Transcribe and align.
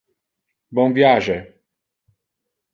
Bon 0.79 0.95
viage! 0.97 1.37